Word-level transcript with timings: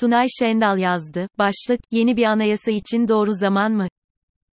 Tunay 0.00 0.26
Şendal 0.38 0.78
yazdı. 0.78 1.28
Başlık, 1.38 1.80
yeni 1.90 2.16
bir 2.16 2.24
anayasa 2.24 2.70
için 2.70 3.08
doğru 3.08 3.32
zaman 3.32 3.72
mı? 3.72 3.88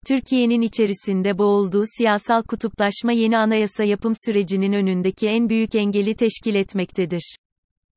Türkiye'nin 0.08 0.62
içerisinde 0.62 1.38
boğulduğu 1.38 1.84
siyasal 1.98 2.44
kutuplaşma 2.44 3.12
yeni 3.12 3.38
anayasa 3.38 3.84
yapım 3.84 4.14
sürecinin 4.26 4.74
önündeki 4.74 5.28
en 5.28 5.50
büyük 5.50 5.76
engeli 5.76 6.16
teşkil 6.16 6.56
etmektedir. 6.56 7.36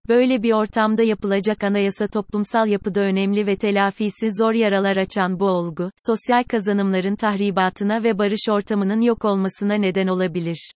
Böyle 0.08 0.42
bir 0.42 0.52
ortamda 0.52 1.02
yapılacak 1.02 1.64
anayasa 1.64 2.06
toplumsal 2.06 2.68
yapıda 2.68 3.00
önemli 3.00 3.46
ve 3.46 3.57
telafisi 3.57 4.29
zor 4.39 4.53
yaralar 4.53 4.96
açan 4.96 5.41
bu 5.41 5.45
olgu, 5.45 5.91
sosyal 5.96 6.45
kazanımların 6.45 7.17
tahribatına 7.17 8.03
ve 8.03 8.19
barış 8.19 8.48
ortamının 8.51 9.01
yok 9.01 9.25
olmasına 9.25 9.75
neden 9.75 10.07
olabilir. 10.07 10.73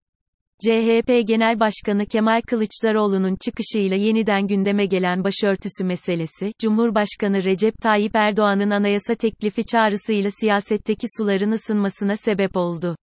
CHP 0.66 1.28
Genel 1.28 1.60
Başkanı 1.60 2.06
Kemal 2.06 2.42
Kılıçdaroğlu'nun 2.42 3.38
çıkışıyla 3.46 3.98
yeniden 3.98 4.48
gündeme 4.48 4.86
gelen 4.86 5.24
başörtüsü 5.24 5.84
meselesi, 5.84 6.52
Cumhurbaşkanı 6.62 7.44
Recep 7.44 7.78
Tayyip 7.82 8.16
Erdoğan'ın 8.16 8.70
anayasa 8.70 9.16
teklifi 9.16 9.66
çağrısıyla 9.66 10.30
siyasetteki 10.40 11.08
suların 11.18 11.52
ısınmasına 11.52 12.16
sebep 12.16 12.58
oldu. 12.58 12.96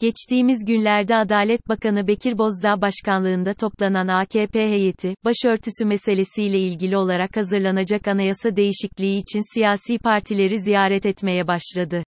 Geçtiğimiz 0.00 0.64
günlerde 0.64 1.16
Adalet 1.16 1.68
Bakanı 1.68 2.06
Bekir 2.06 2.38
Bozdağ 2.38 2.80
başkanlığında 2.80 3.54
toplanan 3.54 4.08
AKP 4.08 4.60
heyeti, 4.60 5.14
başörtüsü 5.24 5.84
meselesiyle 5.84 6.58
ilgili 6.58 6.96
olarak 6.96 7.36
hazırlanacak 7.36 8.08
anayasa 8.08 8.56
değişikliği 8.56 9.18
için 9.18 9.54
siyasi 9.54 9.98
partileri 9.98 10.58
ziyaret 10.58 11.06
etmeye 11.06 11.46
başladı. 11.46 12.02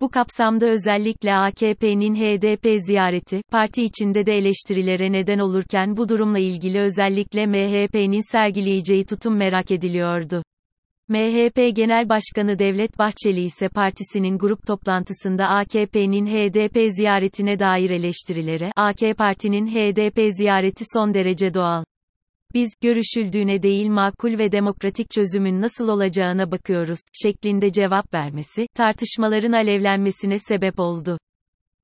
Bu 0.00 0.10
kapsamda 0.10 0.66
özellikle 0.66 1.34
AKP'nin 1.34 2.14
HDP 2.14 2.80
ziyareti, 2.86 3.42
parti 3.50 3.82
içinde 3.82 4.26
de 4.26 4.32
eleştirilere 4.38 5.12
neden 5.12 5.38
olurken 5.38 5.96
bu 5.96 6.08
durumla 6.08 6.38
ilgili 6.38 6.80
özellikle 6.80 7.46
MHP'nin 7.46 8.32
sergileyeceği 8.32 9.06
tutum 9.06 9.36
merak 9.36 9.70
ediliyordu. 9.70 10.42
MHP 11.08 11.76
Genel 11.76 12.08
Başkanı 12.08 12.58
Devlet 12.58 12.98
Bahçeli 12.98 13.40
ise 13.40 13.68
partisinin 13.68 14.38
grup 14.38 14.66
toplantısında 14.66 15.48
AKP'nin 15.48 16.26
HDP 16.26 16.92
ziyaretine 16.92 17.58
dair 17.58 17.90
eleştirilere, 17.90 18.72
AK 18.76 19.16
Parti'nin 19.18 19.66
HDP 19.66 20.32
ziyareti 20.32 20.84
son 20.92 21.14
derece 21.14 21.54
doğal. 21.54 21.84
Biz, 22.56 22.74
görüşüldüğüne 22.82 23.62
değil 23.62 23.88
makul 23.88 24.38
ve 24.38 24.52
demokratik 24.52 25.10
çözümün 25.10 25.60
nasıl 25.60 25.88
olacağına 25.88 26.50
bakıyoruz, 26.50 26.98
şeklinde 27.22 27.72
cevap 27.72 28.14
vermesi, 28.14 28.66
tartışmaların 28.74 29.52
alevlenmesine 29.52 30.38
sebep 30.38 30.80
oldu. 30.80 31.18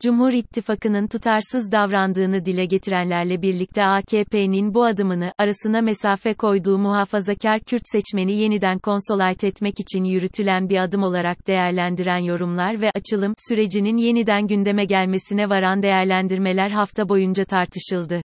Cumhur 0.03 0.33
İttifakı'nın 0.33 1.07
tutarsız 1.07 1.73
davrandığını 1.73 2.45
dile 2.45 2.65
getirenlerle 2.65 3.43
birlikte 3.43 3.85
AKP'nin 3.85 4.75
bu 4.75 4.85
adımını, 4.85 5.33
arasına 5.39 5.81
mesafe 5.81 6.35
koyduğu 6.35 6.79
muhafazakar 6.79 7.61
Kürt 7.61 7.83
seçmeni 7.85 8.37
yeniden 8.37 8.79
konsolayt 8.79 9.45
etmek 9.45 9.81
için 9.81 10.05
yürütülen 10.05 10.69
bir 10.69 10.83
adım 10.83 11.03
olarak 11.03 11.47
değerlendiren 11.47 12.19
yorumlar 12.19 12.81
ve 12.81 12.91
açılım 12.95 13.35
sürecinin 13.49 13.97
yeniden 13.97 14.47
gündeme 14.47 14.85
gelmesine 14.85 15.49
varan 15.49 15.83
değerlendirmeler 15.83 16.71
hafta 16.71 17.09
boyunca 17.09 17.45
tartışıldı. 17.45 18.23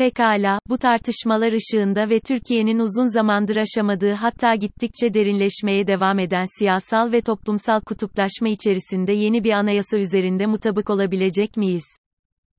Pekala, 0.00 0.60
bu 0.68 0.78
tartışmalar 0.78 1.52
ışığında 1.52 2.10
ve 2.10 2.20
Türkiye'nin 2.20 2.78
uzun 2.78 3.06
zamandır 3.06 3.56
aşamadığı 3.56 4.12
hatta 4.12 4.54
gittikçe 4.54 5.14
derinleşmeye 5.14 5.86
devam 5.86 6.18
eden 6.18 6.58
siyasal 6.58 7.12
ve 7.12 7.20
toplumsal 7.20 7.80
kutuplaşma 7.80 8.48
içerisinde 8.48 9.12
yeni 9.12 9.44
bir 9.44 9.52
anayasa 9.52 9.98
üzerinde 9.98 10.46
mutabık 10.46 10.90
olabilecek 10.90 11.56
miyiz? 11.56 11.84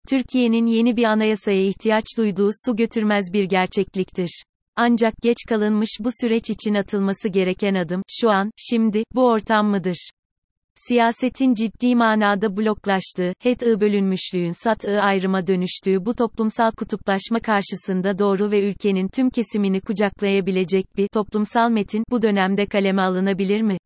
Türkiye'nin 0.09 0.66
yeni 0.66 0.97
bir 0.97 1.03
anayasaya 1.03 1.66
ihtiyaç 1.66 2.06
duyduğu 2.17 2.50
su 2.66 2.75
götürmez 2.75 3.34
bir 3.34 3.44
gerçekliktir. 3.44 4.44
Ancak 4.75 5.14
geç 5.22 5.38
kalınmış 5.50 5.89
bu 6.00 6.09
süreç 6.22 6.50
için 6.50 6.73
atılması 6.73 7.30
gereken 7.30 7.75
adım, 7.75 8.02
şu 8.09 8.30
an, 8.30 8.52
şimdi, 8.58 9.03
bu 9.16 9.25
ortam 9.25 9.69
mıdır? 9.69 10.09
Siyasetin 10.75 11.53
ciddi 11.53 11.95
manada 11.95 12.58
bloklaştığı, 12.58 13.33
het-i 13.39 13.81
bölünmüşlüğün 13.81 14.64
sat-ı 14.64 15.01
ayrıma 15.01 15.47
dönüştüğü 15.47 16.06
bu 16.06 16.16
toplumsal 16.16 16.72
kutuplaşma 16.72 17.40
karşısında 17.40 18.19
doğru 18.19 18.51
ve 18.51 18.69
ülkenin 18.69 19.07
tüm 19.07 19.29
kesimini 19.29 19.81
kucaklayabilecek 19.81 20.97
bir 20.97 21.07
toplumsal 21.07 21.69
metin 21.69 22.03
bu 22.09 22.22
dönemde 22.22 22.66
kaleme 22.66 23.01
alınabilir 23.01 23.62
mi? 23.62 23.78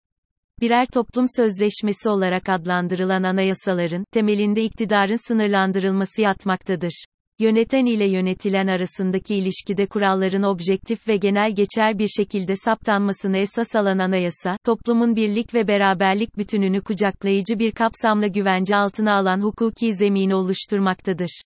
Birer 0.61 0.85
toplum 0.85 1.25
sözleşmesi 1.37 2.09
olarak 2.09 2.49
adlandırılan 2.49 3.23
anayasaların 3.23 4.05
temelinde 4.11 4.63
iktidarın 4.63 5.27
sınırlandırılması 5.27 6.21
yatmaktadır. 6.21 7.05
Yöneten 7.39 7.85
ile 7.85 8.09
yönetilen 8.09 8.67
arasındaki 8.67 9.35
ilişkide 9.35 9.85
kuralların 9.85 10.43
objektif 10.43 11.07
ve 11.07 11.17
genel 11.17 11.55
geçer 11.55 11.99
bir 11.99 12.07
şekilde 12.07 12.55
saptanmasını 12.55 13.37
esas 13.37 13.75
alan 13.75 13.97
anayasa, 13.97 14.57
toplumun 14.65 15.15
birlik 15.15 15.53
ve 15.53 15.67
beraberlik 15.67 16.37
bütününü 16.37 16.81
kucaklayıcı 16.81 17.59
bir 17.59 17.71
kapsamla 17.71 18.27
güvence 18.27 18.75
altına 18.75 19.15
alan 19.15 19.41
hukuki 19.41 19.93
zemini 19.93 20.35
oluşturmaktadır. 20.35 21.41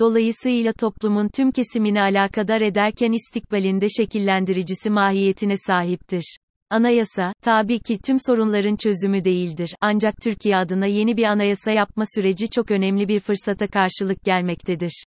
Dolayısıyla 0.00 0.72
toplumun 0.72 1.28
tüm 1.28 1.52
kesimini 1.52 2.00
alakadar 2.00 2.60
ederken 2.60 3.12
istikbalinde 3.12 3.86
şekillendiricisi 3.88 4.90
mahiyetine 4.90 5.54
sahiptir. 5.56 6.36
Anayasa, 6.70 7.32
tabii 7.42 7.78
ki 7.78 7.98
tüm 8.06 8.16
sorunların 8.26 8.76
çözümü 8.76 9.24
değildir, 9.24 9.74
ancak 9.80 10.14
Türkiye 10.22 10.56
adına 10.56 10.86
yeni 10.86 11.16
bir 11.16 11.24
anayasa 11.24 11.72
yapma 11.72 12.04
süreci 12.14 12.50
çok 12.50 12.70
önemli 12.70 13.08
bir 13.08 13.20
fırsata 13.20 13.66
karşılık 13.66 14.22
gelmektedir. 14.24 15.04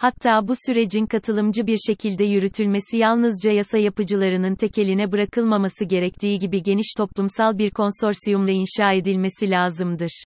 Hatta 0.00 0.48
bu 0.48 0.52
sürecin 0.66 1.06
katılımcı 1.06 1.66
bir 1.66 1.78
şekilde 1.86 2.24
yürütülmesi 2.24 2.96
yalnızca 2.96 3.52
yasa 3.52 3.78
yapıcılarının 3.78 4.54
tekeline 4.54 5.12
bırakılmaması 5.12 5.84
gerektiği 5.84 6.38
gibi 6.38 6.62
geniş 6.62 6.94
toplumsal 6.96 7.58
bir 7.58 7.70
konsorsiyumla 7.70 8.50
inşa 8.50 8.92
edilmesi 8.92 9.50
lazımdır. 9.50 10.24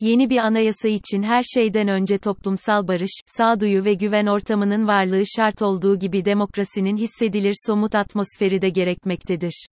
Yeni 0.00 0.30
bir 0.30 0.36
anayasa 0.36 0.88
için 0.88 1.22
her 1.22 1.42
şeyden 1.42 1.88
önce 1.88 2.18
toplumsal 2.18 2.88
barış, 2.88 3.20
sağduyu 3.26 3.84
ve 3.84 3.94
güven 3.94 4.26
ortamının 4.26 4.86
varlığı 4.86 5.22
şart 5.36 5.62
olduğu 5.62 5.98
gibi 5.98 6.24
demokrasinin 6.24 6.96
hissedilir 6.96 7.54
somut 7.66 7.94
atmosferi 7.94 8.62
de 8.62 8.68
gerekmektedir. 8.68 9.66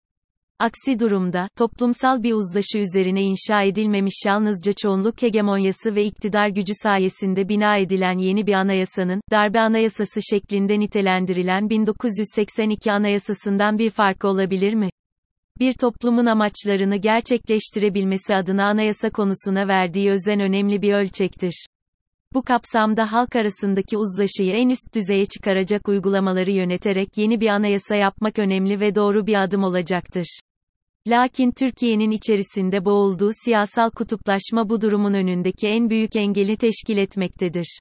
Aksi 0.60 1.00
durumda, 1.00 1.48
toplumsal 1.56 2.22
bir 2.22 2.32
uzlaşı 2.32 2.78
üzerine 2.78 3.22
inşa 3.22 3.62
edilmemiş 3.62 4.14
yalnızca 4.26 4.72
çoğunluk 4.72 5.22
hegemonyası 5.22 5.94
ve 5.94 6.04
iktidar 6.04 6.48
gücü 6.48 6.72
sayesinde 6.82 7.48
bina 7.48 7.76
edilen 7.76 8.18
yeni 8.18 8.46
bir 8.46 8.52
anayasanın, 8.52 9.20
darbe 9.30 9.60
anayasası 9.60 10.20
şeklinde 10.30 10.80
nitelendirilen 10.80 11.70
1982 11.70 12.92
anayasasından 12.92 13.78
bir 13.78 13.90
farkı 13.90 14.28
olabilir 14.28 14.74
mi? 14.74 14.90
Bir 15.60 15.72
toplumun 15.72 16.26
amaçlarını 16.26 16.96
gerçekleştirebilmesi 16.96 18.34
adına 18.34 18.66
anayasa 18.66 19.10
konusuna 19.10 19.68
verdiği 19.68 20.10
özen 20.10 20.40
önemli 20.40 20.82
bir 20.82 20.92
ölçektir. 20.92 21.66
Bu 22.34 22.42
kapsamda 22.42 23.12
halk 23.12 23.36
arasındaki 23.36 23.98
uzlaşıyı 23.98 24.52
en 24.52 24.68
üst 24.68 24.94
düzeye 24.94 25.26
çıkaracak 25.26 25.88
uygulamaları 25.88 26.50
yöneterek 26.50 27.08
yeni 27.16 27.40
bir 27.40 27.48
anayasa 27.48 27.96
yapmak 27.96 28.38
önemli 28.38 28.80
ve 28.80 28.94
doğru 28.94 29.26
bir 29.26 29.42
adım 29.42 29.64
olacaktır. 29.64 30.40
Lakin 31.08 31.50
Türkiye'nin 31.50 32.10
içerisinde 32.10 32.84
boğulduğu 32.84 33.30
siyasal 33.44 33.90
kutuplaşma 33.90 34.68
bu 34.68 34.80
durumun 34.80 35.14
önündeki 35.14 35.68
en 35.68 35.90
büyük 35.90 36.16
engeli 36.16 36.56
teşkil 36.56 36.96
etmektedir. 36.96 37.78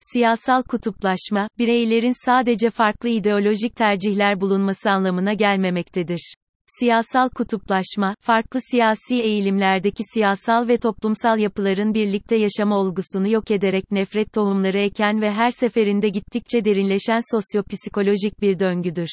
Siyasal 0.00 0.62
kutuplaşma, 0.62 1.48
bireylerin 1.58 2.24
sadece 2.24 2.70
farklı 2.70 3.08
ideolojik 3.08 3.76
tercihler 3.76 4.40
bulunması 4.40 4.90
anlamına 4.90 5.32
gelmemektedir. 5.32 6.34
Siyasal 6.80 7.28
kutuplaşma, 7.28 8.14
farklı 8.20 8.60
siyasi 8.70 9.22
eğilimlerdeki 9.22 10.02
siyasal 10.14 10.68
ve 10.68 10.76
toplumsal 10.76 11.38
yapıların 11.38 11.94
birlikte 11.94 12.36
yaşama 12.36 12.78
olgusunu 12.78 13.28
yok 13.28 13.50
ederek 13.50 13.90
nefret 13.90 14.32
tohumları 14.32 14.78
eken 14.78 15.20
ve 15.20 15.30
her 15.30 15.50
seferinde 15.50 16.08
gittikçe 16.08 16.64
derinleşen 16.64 17.20
sosyopsikolojik 17.30 18.40
bir 18.40 18.58
döngüdür. 18.58 19.08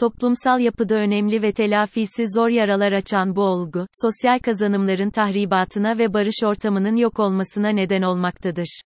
Toplumsal 0.00 0.60
yapıda 0.60 0.94
önemli 0.94 1.42
ve 1.42 1.52
telafisi 1.52 2.24
zor 2.34 2.48
yaralar 2.48 2.92
açan 2.92 3.36
bu 3.36 3.42
olgu, 3.42 3.86
sosyal 3.92 4.38
kazanımların 4.38 5.10
tahribatına 5.10 5.98
ve 5.98 6.14
barış 6.14 6.44
ortamının 6.44 6.96
yok 6.96 7.18
olmasına 7.18 7.68
neden 7.68 8.02
olmaktadır. 8.02 8.80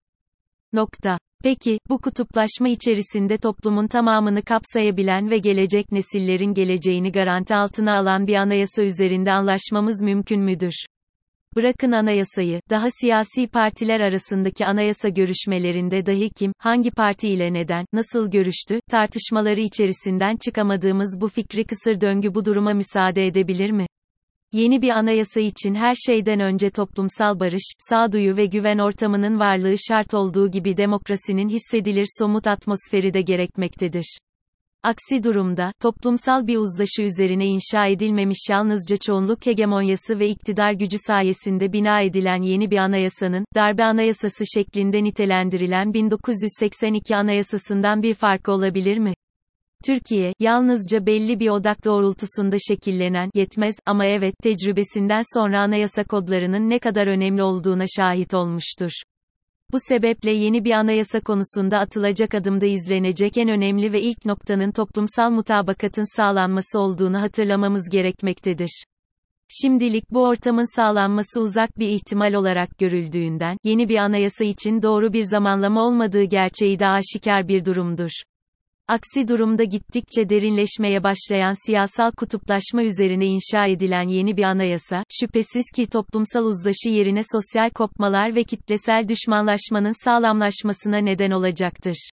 Nokta. 0.73 1.19
Peki, 1.43 1.79
bu 1.89 1.99
kutuplaşma 1.99 2.69
içerisinde 2.69 3.39
toplumun 3.39 3.87
tamamını 3.87 4.43
kapsayabilen 4.43 5.31
ve 5.31 5.39
gelecek 5.39 5.93
nesillerin 5.93 6.55
geleceğini 6.55 7.13
garanti 7.13 7.55
altına 7.55 7.99
alan 7.99 8.27
bir 8.27 8.35
anayasa 8.35 8.83
üzerinde 8.83 9.33
anlaşmamız 9.33 10.03
mümkün 10.03 10.41
müdür? 10.41 10.87
Bırakın 11.57 11.93
anayasayı, 11.93 12.61
daha 12.71 12.87
siyasi 13.01 13.47
partiler 13.47 14.01
arasındaki 14.01 14.67
anayasa 14.67 15.09
görüşmelerinde 15.09 16.07
dahi 16.07 16.31
kim, 16.31 16.53
hangi 16.59 16.91
parti 16.91 17.29
ile 17.29 17.53
neden, 17.53 17.87
nasıl 17.93 18.31
görüştü, 18.31 18.81
tartışmaları 18.91 19.61
içerisinden 19.61 20.37
çıkamadığımız 20.37 21.19
bu 21.21 21.29
fikri 21.29 21.65
kısır 21.65 22.01
döngü 22.01 22.35
bu 22.35 22.45
duruma 22.45 22.73
müsaade 22.73 23.27
edebilir 23.27 23.71
mi? 23.71 23.87
Yeni 24.53 24.83
bir 24.83 24.91
anayasa 24.91 25.41
için 25.41 25.75
her 25.75 25.95
şeyden 25.95 26.41
önce 26.41 26.71
toplumsal 26.71 27.41
barış, 27.41 27.73
sağduyu 27.79 28.37
ve 28.37 28.47
güven 28.47 28.79
ortamının 28.79 29.39
varlığı 29.39 29.79
şart 29.89 30.15
olduğu 30.15 30.51
gibi 30.51 30.77
demokrasinin 30.77 31.49
hissedilir 31.49 32.07
somut 32.19 32.47
atmosferi 32.47 33.15
de 33.15 33.23
gerekmektedir. 33.23 34.19
Aksi 34.83 35.25
durumda, 35.25 35.73
toplumsal 35.81 36.47
bir 36.47 36.57
uzlaşı 36.57 37.03
üzerine 37.03 37.47
inşa 37.47 37.87
edilmemiş 37.87 38.39
yalnızca 38.51 38.97
çoğunluk 38.97 39.47
hegemonyası 39.47 40.19
ve 40.19 40.29
iktidar 40.29 40.73
gücü 40.73 40.97
sayesinde 41.07 41.73
bina 41.73 42.01
edilen 42.01 42.43
yeni 42.43 42.71
bir 42.71 42.77
anayasanın, 42.77 43.45
darbe 43.55 43.85
anayasası 43.85 44.45
şeklinde 44.55 45.05
nitelendirilen 45.05 45.95
1982 45.95 47.17
anayasasından 47.17 48.03
bir 48.03 48.15
farkı 48.15 48.53
olabilir 48.53 48.99
mi? 48.99 49.15
Türkiye, 49.87 50.33
yalnızca 50.41 51.07
belli 51.07 51.41
bir 51.41 51.49
odak 51.49 51.85
doğrultusunda 51.85 52.57
şekillenen, 52.69 53.31
yetmez, 53.35 53.75
ama 53.87 54.05
evet, 54.05 54.35
tecrübesinden 54.43 55.23
sonra 55.35 55.61
anayasa 55.61 56.05
kodlarının 56.05 56.71
ne 56.71 56.79
kadar 56.79 57.07
önemli 57.07 57.43
olduğuna 57.43 57.85
şahit 57.97 58.35
olmuştur. 58.35 58.91
Bu 59.73 59.79
sebeple 59.89 60.31
yeni 60.31 60.65
bir 60.65 60.71
anayasa 60.71 61.21
konusunda 61.21 61.79
atılacak 61.79 62.35
adımda 62.35 62.67
izlenecek 62.67 63.39
en 63.39 63.49
önemli 63.49 63.93
ve 63.93 64.03
ilk 64.03 64.25
noktanın 64.25 64.71
toplumsal 64.73 65.31
mutabakatın 65.31 66.17
sağlanması 66.17 66.79
olduğunu 66.79 67.21
hatırlamamız 67.23 67.89
gerekmektedir. 67.93 68.85
Şimdilik 69.49 70.11
bu 70.11 70.23
ortamın 70.23 70.77
sağlanması 70.77 71.41
uzak 71.41 71.79
bir 71.79 71.89
ihtimal 71.89 72.33
olarak 72.33 72.79
görüldüğünden, 72.79 73.57
yeni 73.65 73.89
bir 73.89 73.97
anayasa 73.97 74.45
için 74.45 74.83
doğru 74.83 75.13
bir 75.13 75.23
zamanlama 75.23 75.83
olmadığı 75.83 76.23
gerçeği 76.23 76.79
de 76.79 76.87
aşikar 76.87 77.49
bir 77.49 77.65
durumdur. 77.65 78.11
Aksi 78.89 79.29
durumda 79.29 79.65
gittikçe 79.65 80.29
derinleşmeye 80.29 81.03
başlayan 81.03 81.67
siyasal 81.67 82.11
kutuplaşma 82.11 82.83
üzerine 82.83 83.27
inşa 83.27 83.67
edilen 83.67 84.09
yeni 84.09 84.37
bir 84.37 84.43
anayasa, 84.43 85.03
şüphesiz 85.21 85.65
ki 85.77 85.87
toplumsal 85.87 86.45
uzlaşı 86.45 86.89
yerine 86.89 87.21
sosyal 87.33 87.71
kopmalar 87.71 88.35
ve 88.35 88.45
kitlesel 88.45 89.09
düşmanlaşmanın 89.09 90.05
sağlamlaşmasına 90.05 90.99
neden 90.99 91.31
olacaktır. 91.31 92.11